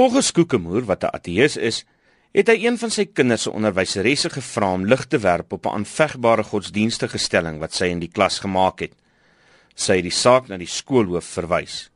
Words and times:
Volgens 0.00 0.32
Kokemoer 0.32 0.84
wat 0.88 1.02
'n 1.04 1.12
ateïs 1.16 1.56
is, 1.56 1.84
het 2.32 2.48
hy 2.48 2.64
een 2.64 2.78
van 2.78 2.90
sy 2.90 3.04
kinders 3.04 3.42
se 3.42 3.50
onderwyseresse 3.50 4.30
gevra 4.30 4.72
om 4.72 4.86
lig 4.86 5.04
te 5.06 5.18
werp 5.18 5.52
op 5.52 5.66
'n 5.66 5.74
aanvegbare 5.78 6.42
godsdienstige 6.42 7.18
stelling 7.18 7.58
wat 7.58 7.74
sy 7.74 7.84
in 7.84 7.98
die 7.98 8.08
klas 8.08 8.38
gemaak 8.38 8.80
het. 8.80 8.94
Sy 9.74 9.94
het 9.96 10.02
die 10.08 10.20
saak 10.22 10.48
na 10.48 10.56
die 10.56 10.66
skoolhoof 10.66 11.24
verwys. 11.24 11.90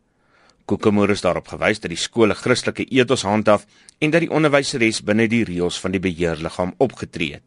Kokemoer 0.65 1.11
is 1.11 1.21
daarop 1.21 1.49
gewys 1.49 1.81
dat 1.81 1.89
die 1.89 2.05
skool 2.07 2.29
'n 2.29 2.43
Christelike 2.45 2.85
ethos 2.85 3.23
handhaaf 3.23 3.67
en 3.99 4.11
dat 4.11 4.21
die 4.21 4.31
onderwyseres 4.31 5.03
binne 5.03 5.27
die 5.27 5.45
reëls 5.45 5.81
van 5.81 5.91
die 5.91 6.01
beheerliggaam 6.01 6.75
opgetree 6.77 7.33
het. 7.33 7.43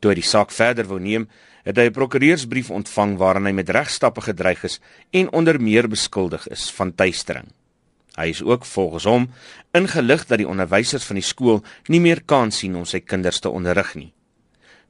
Toe 0.00 0.10
hy 0.10 0.14
die 0.14 0.30
saak 0.32 0.50
verder 0.50 0.84
wou 0.84 1.00
neem, 1.00 1.28
het 1.64 1.76
hy 1.76 1.86
'n 1.86 1.92
prokureursbrief 1.92 2.70
ontvang 2.70 3.16
waarin 3.16 3.46
hy 3.46 3.52
met 3.52 3.70
regstappe 3.70 4.20
gedreig 4.20 4.64
is 4.64 4.80
en 5.10 5.32
onder 5.32 5.60
meer 5.60 5.88
beskuldig 5.88 6.46
is 6.48 6.70
van 6.70 6.94
tuistering. 6.94 7.46
Hy 8.16 8.30
is 8.32 8.42
ook 8.42 8.64
volgens 8.64 9.04
hom 9.04 9.28
ingelig 9.76 10.26
dat 10.26 10.40
die 10.40 10.48
onderwysers 10.48 11.04
van 11.04 11.20
die 11.20 11.26
skool 11.26 11.62
nie 11.92 12.00
meer 12.00 12.22
kans 12.24 12.62
sien 12.62 12.76
om 12.76 12.84
sy 12.88 13.02
kinders 13.04 13.40
te 13.44 13.52
onderrig 13.52 13.94
nie. 13.94 14.12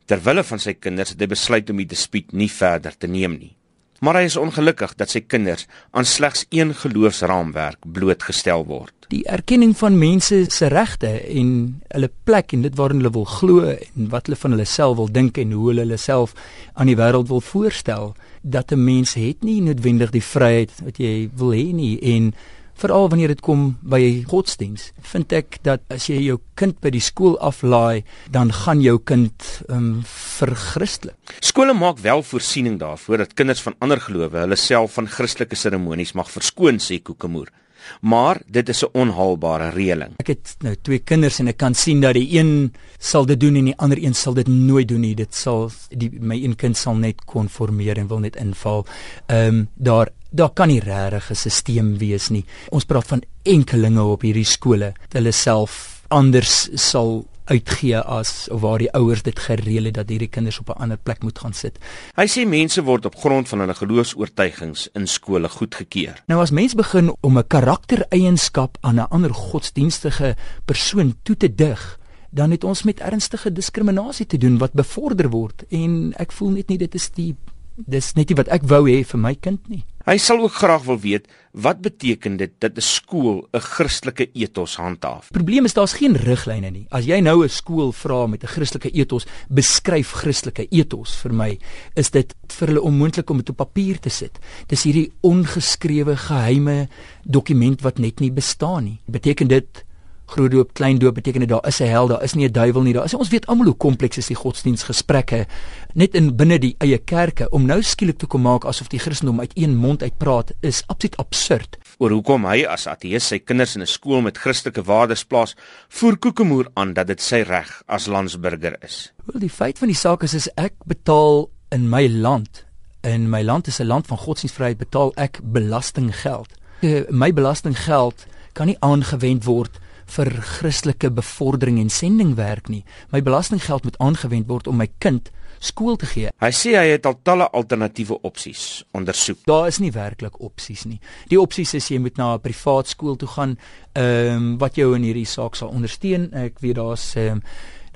Terwille 0.07 0.45
van 0.47 0.63
sy 0.63 0.77
kinders 0.79 1.15
het 1.15 1.21
hy 1.21 1.27
besluit 1.27 1.71
om 1.71 1.83
die 1.83 1.91
dispuut 1.91 2.33
nie 2.33 2.51
verder 2.51 2.95
te 2.95 3.11
neem 3.11 3.39
nie. 3.41 3.57
Maar 4.05 4.21
hy 4.21 4.27
is 4.29 4.37
ongelukkig 4.37 4.93
dat 5.01 5.11
sy 5.11 5.23
kinders 5.25 5.65
aan 5.97 6.05
slegs 6.05 6.45
een 6.53 6.75
geloofsraamwerk 6.77 7.87
blootgestel 7.97 8.67
word. 8.69 8.93
Die 9.09 9.25
erkenning 9.31 9.73
van 9.79 9.97
mense 9.99 10.43
se 10.53 10.69
regte 10.69 11.09
en 11.09 11.51
hulle 11.95 12.11
plek 12.29 12.53
en 12.53 12.67
dit 12.67 12.77
waarin 12.77 13.01
hulle 13.01 13.15
wil 13.15 13.25
glo 13.31 13.71
en 13.73 14.11
wat 14.13 14.29
hulle 14.29 14.39
van 14.43 14.57
hulle 14.57 14.69
self 14.69 14.99
wil 15.01 15.09
dink 15.13 15.41
en 15.41 15.55
hoe 15.57 15.71
hulle 15.71 15.87
hulle 15.87 16.01
self 16.01 16.35
aan 16.75 16.91
die 16.91 16.99
wêreld 16.99 17.31
wil 17.33 17.41
voorstel, 17.41 18.15
dat 18.43 18.73
'n 18.73 18.85
mens 18.85 19.15
het 19.15 19.43
nie 19.43 19.63
noodwendig 19.63 20.11
die 20.11 20.23
vryheid 20.23 20.73
wat 20.85 20.99
jy 20.99 21.31
wil 21.35 21.53
hê 21.57 21.73
nie 21.73 21.99
en 22.03 22.35
veral 22.81 23.09
wanneer 23.13 23.33
dit 23.33 23.43
kom 23.45 23.67
by 23.83 24.25
godsdiens 24.29 24.91
vind 25.13 25.33
ek 25.37 25.59
dat 25.67 25.85
as 25.93 26.09
jy 26.11 26.19
jou 26.27 26.39
kind 26.61 26.79
by 26.85 26.93
die 26.95 27.03
skool 27.05 27.37
aflaai 27.45 28.05
dan 28.33 28.53
gaan 28.53 28.83
jou 28.85 28.99
kind 28.99 29.49
um, 29.69 30.03
verchristelik 30.07 31.37
skole 31.41 31.77
maak 31.77 32.03
wel 32.05 32.25
voorsiening 32.27 32.79
daarvoor 32.83 33.25
dat 33.25 33.37
kinders 33.39 33.65
van 33.65 33.79
ander 33.81 34.01
gelowe 34.01 34.45
hulle 34.45 34.61
self 34.61 34.99
van 35.01 35.09
Christelike 35.11 35.57
seremonies 35.57 36.15
mag 36.19 36.31
verskoon 36.33 36.83
sê 36.83 37.01
Kokemoer 37.03 37.53
maar 38.01 38.41
dit 38.47 38.69
is 38.69 38.83
'n 38.83 38.93
onhaalbare 38.93 39.71
reëling 39.71 40.13
ek 40.19 40.27
het 40.27 40.57
nou 40.61 40.75
twee 40.83 40.99
kinders 40.99 41.39
en 41.39 41.49
ek 41.49 41.57
kan 41.57 41.75
sien 41.75 42.01
dat 42.01 42.15
die 42.15 42.39
een 42.39 42.73
sal 42.99 43.27
dit 43.27 43.41
doen 43.41 43.57
en 43.57 43.65
die 43.65 43.79
ander 43.79 43.99
een 44.03 44.15
sal 44.15 44.35
dit 44.35 44.49
nooit 44.49 44.89
doen 44.89 45.01
nie 45.01 45.15
dit 45.15 45.35
sal 45.35 45.71
die 45.91 46.11
my 46.21 46.37
een 46.45 46.57
kind 46.57 46.77
sal 46.77 46.95
net 46.95 47.25
konformeer 47.25 47.99
en 47.99 48.09
wil 48.09 48.19
net 48.19 48.37
inval 48.37 48.87
ehm 49.27 49.55
um, 49.55 49.69
daar 49.75 50.09
daar 50.37 50.53
kan 50.53 50.69
nie 50.69 50.81
regtig 50.81 51.31
'n 51.31 51.51
stelsel 51.51 51.97
wees 51.99 52.29
nie. 52.29 52.45
Ons 52.71 52.85
praat 52.85 53.07
van 53.07 53.23
enkelinge 53.43 54.03
op 54.03 54.23
hierdie 54.23 54.45
skole. 54.45 54.93
Hulle 55.13 55.33
self 55.33 56.03
anders 56.09 56.69
sal 56.75 57.27
uitgee 57.47 57.99
as 57.99 58.49
of 58.51 58.61
waar 58.61 58.79
die 58.79 58.91
ouers 58.93 59.23
dit 59.23 59.39
gereël 59.39 59.85
het 59.91 59.95
dat 59.95 60.09
hierdie 60.09 60.29
kinders 60.29 60.59
op 60.59 60.69
'n 60.69 60.81
ander 60.83 60.99
plek 60.99 61.23
moet 61.23 61.39
gaan 61.39 61.53
sit. 61.53 61.79
Hy 62.15 62.27
sê 62.27 62.47
mense 62.49 62.83
word 62.83 63.07
op 63.07 63.17
grond 63.17 63.49
van 63.49 63.61
hulle 63.61 63.75
geloofs-oortuigings 63.75 64.89
in 64.93 65.07
skole 65.07 65.49
goedgekeur. 65.49 66.23
Nou 66.27 66.41
as 66.41 66.51
mens 66.51 66.75
begin 66.75 67.15
om 67.21 67.39
'n 67.39 67.47
karaktereienskap 67.47 68.79
aan 68.81 68.95
'n 68.95 69.09
ander 69.09 69.35
godsdienstige 69.35 70.37
persoon 70.65 71.15
toe 71.23 71.37
te 71.37 71.55
dig, 71.55 71.99
dan 72.31 72.51
het 72.51 72.65
ons 72.65 72.83
met 72.83 73.01
ernstige 73.01 73.53
diskriminasie 73.53 74.27
te 74.27 74.37
doen 74.37 74.59
wat 74.59 74.73
bevorder 74.73 75.31
word 75.31 75.65
en 75.69 76.13
ek 76.17 76.33
voel 76.33 76.51
net 76.51 76.69
nie 76.69 76.79
dit 76.79 76.95
is 76.95 77.11
die 77.11 77.37
dis 77.77 78.15
net 78.17 78.31
nie 78.31 78.39
wat 78.39 78.49
ek 78.49 78.65
wou 78.69 78.87
hê 78.89 79.03
vir 79.05 79.21
my 79.21 79.35
kind 79.35 79.69
nie. 79.69 79.85
Hy 80.07 80.21
sal 80.23 80.39
ook 80.39 80.55
graag 80.55 80.85
wil 80.87 81.01
weet 81.03 81.25
wat 81.51 81.81
beteken 81.83 82.37
dit 82.39 82.53
dat 82.61 82.77
'n 82.77 82.81
skool 82.81 83.49
'n 83.53 83.61
Christelike 83.61 84.31
ethos 84.35 84.77
handhaaf. 84.77 85.31
Probleem 85.33 85.65
is 85.65 85.75
daar's 85.75 85.99
geen 85.99 86.17
riglyne 86.17 86.71
nie. 86.71 86.87
As 86.91 87.07
jy 87.07 87.21
nou 87.21 87.43
'n 87.43 87.49
skool 87.49 87.93
vra 87.93 88.27
met 88.27 88.43
'n 88.45 88.47
Christelike 88.47 88.91
ethos, 88.91 89.27
beskryf 89.49 90.13
Christelike 90.13 90.67
ethos 90.71 91.17
vir 91.17 91.33
my, 91.33 91.59
is 91.97 92.11
dit 92.11 92.35
vir 92.49 92.69
hulle 92.69 92.83
onmoontlik 92.83 93.31
om 93.31 93.37
dit 93.39 93.51
op 93.51 93.57
papier 93.57 93.99
te 93.99 94.11
sit. 94.11 94.39
Dis 94.69 94.85
hierdie 94.85 95.13
ongeskrewe 95.23 96.17
geheime 96.17 96.89
dokument 97.25 97.83
wat 97.83 97.99
net 97.99 98.21
nie 98.21 98.31
bestaan 98.31 98.85
nie. 98.85 99.01
Beteken 99.11 99.49
dit 99.49 99.85
groot 100.27 100.51
doop, 100.51 100.73
klein 100.75 100.99
doop 100.99 101.15
beteken 101.15 101.41
dit 101.41 101.49
daar 101.49 101.67
is 101.67 101.81
'n 101.81 101.87
hel, 101.87 102.07
daar 102.07 102.23
is 102.23 102.35
nie 102.35 102.49
'n 102.49 102.53
duiwel 102.53 102.83
nie. 102.83 102.93
Daar 102.93 103.05
is 103.05 103.15
ons 103.15 103.29
weet 103.29 103.47
almal 103.47 103.67
hoe 103.67 103.77
kompleks 103.77 104.17
is 104.17 104.27
die 104.27 104.37
godsdienstgesprekke 104.37 105.47
net 105.95 106.15
in 106.15 106.37
binne 106.37 106.59
die 106.59 106.75
eie 106.79 106.99
kerke 106.99 107.49
om 107.51 107.67
nou 107.67 107.83
skielik 107.83 108.19
te 108.19 108.27
kom 108.27 108.43
maak 108.43 108.65
asof 108.65 108.89
die 108.89 108.99
Christendom 108.99 109.41
uit 109.41 109.53
een 109.55 109.77
mond 109.77 110.03
uitpraat 110.03 110.53
is 110.61 110.83
absoluut 110.87 111.17
absurd. 111.17 111.79
Oor 111.99 112.11
hoekom 112.11 112.45
hy 112.45 112.65
as 112.69 112.87
ateïs 112.87 113.27
sy 113.27 113.39
kinders 113.39 113.77
in 113.77 113.83
'n 113.83 113.87
skool 113.87 114.21
met 114.21 114.39
Christelike 114.39 114.83
waardes 114.83 115.25
plaas, 115.25 115.57
voer 115.89 116.17
Kokemoer 116.17 116.69
aan 116.75 116.93
dat 116.93 117.07
dit 117.07 117.23
sy 117.23 117.41
reg 117.41 117.83
as 117.87 118.07
landsburger 118.07 118.77
is. 118.83 119.13
Wel 119.25 119.41
die 119.41 119.51
feit 119.51 119.79
van 119.79 119.89
die 119.89 119.97
saak 119.97 120.23
is 120.23 120.35
is 120.35 120.49
ek 120.57 120.75
betaal 120.85 121.51
in 121.71 121.89
my 121.89 122.09
land 122.09 122.65
en 123.01 123.31
my 123.31 123.43
land 123.43 123.67
is 123.67 123.81
'n 123.81 123.87
land 123.87 124.07
van 124.07 124.19
godsdienstvryheid 124.19 124.79
betaal 124.79 125.13
ek 125.17 125.41
belastinggeld. 125.43 126.49
Eh, 126.81 127.09
my 127.11 127.33
belastinggeld 127.33 128.27
kan 128.53 128.67
nie 128.67 128.77
aangewend 128.81 129.45
word 129.45 129.79
vir 130.07 130.31
Christelike 130.41 131.11
bevordering 131.11 131.81
en 131.81 131.91
sendingwerk 131.91 132.69
nie. 132.69 132.85
My 133.13 133.23
belastinggeld 133.23 133.85
moet 133.85 133.99
aangewend 133.99 134.49
word 134.49 134.67
om 134.71 134.79
my 134.81 134.89
kind 134.99 135.31
skool 135.59 135.97
te 135.97 136.07
gee. 136.07 136.31
Hy 136.43 136.51
sê 136.55 136.75
hy 136.77 136.87
het 136.93 137.07
al 137.09 137.19
talle 137.25 137.49
alternatiewe 137.57 138.21
opsies 138.29 138.85
ondersoek. 138.97 139.43
Daar 139.49 139.71
is 139.71 139.81
nie 139.83 139.93
werklik 139.95 140.41
opsies 140.45 140.85
nie. 140.87 141.01
Die 141.31 141.41
opsies 141.41 141.75
is 141.79 141.89
jy 141.91 141.99
moet 142.03 142.17
na 142.17 142.35
'n 142.35 142.41
privaat 142.41 142.89
skool 142.89 143.17
toe 143.17 143.29
gaan, 143.29 143.59
ehm 143.95 144.37
um, 144.37 144.59
wat 144.59 144.77
jou 144.77 144.95
in 144.95 145.03
hierdie 145.03 145.27
saak 145.27 145.57
sal 145.57 145.69
ondersteun. 145.69 146.33
Ek 146.33 146.61
weet 146.61 146.77
daar's 146.77 147.17
ehm 147.17 147.41
um, 147.41 147.43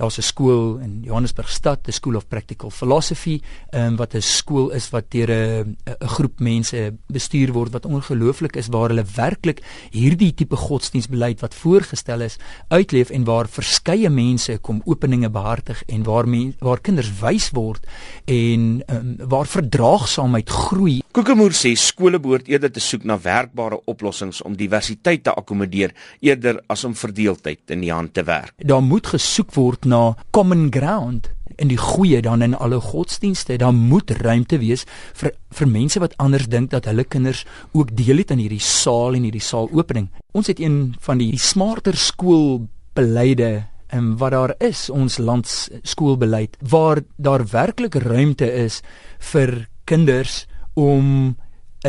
Daar's 0.01 0.17
'n 0.17 0.23
skool 0.23 0.79
in 0.79 1.03
Johannesburg 1.03 1.49
stad, 1.49 1.85
the 1.85 1.93
School 1.93 2.17
of 2.17 2.27
Practical 2.29 2.71
Philosophy, 2.71 3.43
um, 3.71 3.97
wat 3.97 4.15
'n 4.15 4.23
skool 4.23 4.71
is 4.71 4.91
wat 4.91 5.11
deur 5.11 5.31
'n 5.31 5.77
'n 5.85 6.09
groep 6.09 6.41
mense 6.41 6.95
bestuur 7.07 7.53
word 7.53 7.73
wat 7.73 7.87
ongelooflik 7.87 8.57
is 8.57 8.69
waar 8.69 8.89
hulle 8.89 9.05
werklik 9.15 9.61
hierdie 9.91 10.35
tipe 10.35 10.57
godsdienstbeleid 10.57 11.41
wat 11.41 11.55
voorgestel 11.55 12.21
is 12.21 12.39
uitleef 12.69 13.11
en 13.11 13.25
waar 13.25 13.49
verskeie 13.49 14.11
mense 14.11 14.59
kom 14.59 14.81
openinge 14.85 15.31
behartig 15.31 15.83
en 15.87 16.03
waar 16.03 16.29
men, 16.29 16.55
waar 16.59 16.81
kinders 16.81 17.21
wys 17.21 17.51
word 17.51 17.87
en 18.25 18.83
um, 18.89 19.17
waar 19.29 19.47
verdraagsaamheid 19.47 20.49
groei. 20.49 21.03
Kokemoer 21.13 21.53
sê 21.53 21.75
skole 21.75 22.19
behoort 22.19 22.49
eerder 22.49 22.73
te 22.73 22.81
soek 22.81 23.05
na 23.05 23.19
werkbare 23.21 23.81
oplossings 23.85 24.43
om 24.43 24.57
diversiteit 24.57 25.25
te 25.25 25.35
akkommodeer 25.35 25.93
eerder 26.21 26.63
as 26.69 26.85
om 26.85 26.95
verdeeldheid 26.95 27.71
in 27.71 27.81
die 27.81 27.93
hand 27.93 28.15
te 28.15 28.23
werk. 28.23 28.55
Daar 28.57 28.83
moet 28.83 29.07
gesoek 29.07 29.55
word 29.55 29.89
na 29.91 30.15
common 30.31 30.69
ground 30.73 31.31
in 31.61 31.69
die 31.69 31.79
goeie 31.81 32.23
dan 32.25 32.43
in 32.43 32.55
alle 32.55 32.81
godsdienste 32.81 33.59
dan 33.61 33.77
moet 33.91 34.11
ruimte 34.23 34.61
wees 34.63 34.87
vir 35.19 35.35
vir 35.59 35.69
mense 35.69 36.01
wat 36.01 36.15
anders 36.23 36.49
dink 36.49 36.71
dat 36.73 36.87
hulle 36.89 37.05
kinders 37.05 37.45
ook 37.77 37.93
deel 37.97 38.23
het 38.23 38.31
aan 38.33 38.43
hierdie 38.43 38.63
saal 38.63 39.19
en 39.19 39.27
hierdie 39.27 39.45
saalopening. 39.45 40.09
Ons 40.33 40.49
het 40.53 40.61
een 40.63 40.95
van 41.05 41.21
die 41.21 41.37
smarter 41.39 41.99
skoolbeleide 41.99 43.51
en 43.91 43.99
ehm, 43.99 44.17
wat 44.19 44.33
daar 44.33 44.55
is 44.63 44.89
ons 44.91 45.19
land 45.19 45.47
skoolbeleid 45.83 46.57
waar 46.63 47.03
daar 47.17 47.45
werklik 47.51 47.95
ruimte 47.95 48.47
is 48.47 48.81
vir 49.33 49.67
kinders 49.85 50.47
om 50.79 51.35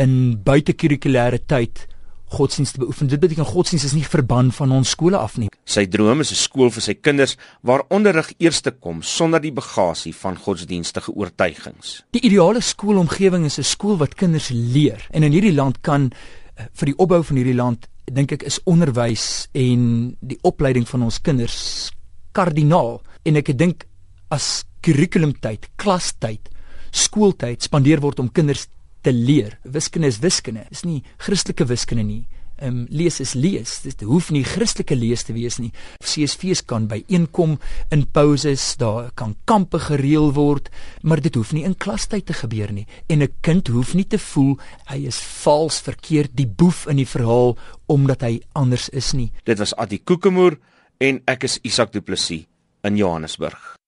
in 0.00 0.14
buitekurrikulêre 0.42 1.38
tyd 1.46 1.86
godsdienst 2.32 2.76
te 2.76 2.82
beoefen. 2.82 3.10
Dit 3.10 3.20
beteken 3.20 3.46
godsdienst 3.46 3.90
is 3.90 3.94
nie 3.96 4.06
verban 4.06 4.50
van 4.52 4.72
ons 4.72 4.94
skole 4.96 5.18
af 5.20 5.36
nie. 5.40 5.50
Sy 5.64 5.84
droom 5.86 6.20
is 6.24 6.32
'n 6.32 6.40
skool 6.40 6.70
vir 6.70 6.82
sy 6.82 6.94
kinders 6.94 7.36
waar 7.62 7.84
onderrig 7.88 8.32
eers 8.38 8.60
te 8.60 8.70
kom 8.70 9.02
sonder 9.02 9.40
die 9.40 9.52
bagasie 9.52 10.14
van 10.14 10.36
godsdienstige 10.36 11.12
oortuigings. 11.12 12.02
Die 12.10 12.24
ideale 12.24 12.60
skoolomgewing 12.60 13.44
is 13.44 13.58
'n 13.58 13.64
skool 13.64 13.96
wat 13.96 14.14
kinders 14.14 14.50
leer. 14.50 15.06
En 15.10 15.22
in 15.22 15.32
hierdie 15.32 15.54
land 15.54 15.80
kan 15.80 16.12
eh, 16.56 16.64
vir 16.72 16.86
die 16.86 16.96
opbou 16.98 17.22
van 17.22 17.36
hierdie 17.36 17.54
land 17.54 17.88
dink 18.04 18.32
ek 18.32 18.42
is 18.42 18.60
onderwys 18.64 19.48
en 19.52 20.16
die 20.20 20.38
opleiding 20.42 20.88
van 20.88 21.02
ons 21.02 21.20
kinders 21.20 21.90
kardinaal. 22.32 23.00
En 23.24 23.36
ek 23.36 23.58
dink 23.58 23.86
as 24.28 24.64
kurrikulumtyd, 24.80 25.68
klastyd, 25.76 26.48
skooltyd 26.90 27.62
spandeer 27.62 28.00
word 28.00 28.20
om 28.20 28.32
kinders 28.32 28.66
te 29.02 29.12
leer. 29.12 29.58
Wiskunde 29.62 30.08
is 30.08 30.20
wiskunde. 30.22 30.66
Dis 30.70 30.86
nie 30.86 31.02
Christelike 31.22 31.66
wiskunde 31.68 32.06
nie. 32.06 32.22
Ehm 32.62 32.82
um, 32.82 32.86
lees 32.90 33.18
is 33.20 33.32
lees. 33.34 33.80
Dit 33.82 34.04
hoef 34.06 34.30
nie 34.30 34.44
Christelike 34.46 34.94
lees 34.94 35.24
te 35.26 35.34
wees 35.34 35.58
nie. 35.58 35.72
CSV's 36.04 36.62
kan 36.62 36.86
by 36.86 37.00
inkom 37.10 37.56
in 37.90 38.04
pauses, 38.06 38.76
daar 38.78 39.10
kan 39.18 39.34
kampe 39.50 39.80
gereël 39.82 40.30
word, 40.36 40.70
maar 41.02 41.20
dit 41.20 41.34
hoef 41.34 41.50
nie 41.52 41.64
in 41.66 41.74
klastyd 41.74 42.28
te 42.30 42.36
gebeur 42.38 42.70
nie. 42.72 42.86
En 43.08 43.22
'n 43.22 43.34
kind 43.40 43.68
hoef 43.68 43.94
nie 43.94 44.06
te 44.06 44.18
voel 44.18 44.58
hy 44.86 45.06
is 45.06 45.18
vals 45.42 45.80
verkeerd 45.80 46.36
die 46.36 46.46
boef 46.46 46.86
in 46.86 46.96
die 46.96 47.08
verhaal 47.08 47.58
omdat 47.86 48.22
hy 48.22 48.40
anders 48.54 48.88
is 48.88 49.12
nie. 49.12 49.32
Dit 49.44 49.58
was 49.58 49.74
Adi 49.74 49.98
Kokemoer 49.98 50.58
en 51.00 51.20
ek 51.26 51.44
is 51.44 51.58
Isak 51.62 51.92
Du 51.92 52.00
Plessis 52.00 52.46
in 52.84 52.96
Johannesburg. 52.96 53.81